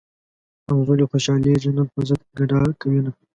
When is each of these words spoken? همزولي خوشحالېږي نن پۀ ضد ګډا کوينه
همزولي 0.67 1.05
خوشحالېږي 1.11 1.71
نن 1.77 1.87
پۀ 1.93 1.99
ضد 2.07 2.21
ګډا 2.37 2.61
کوينه 2.81 3.11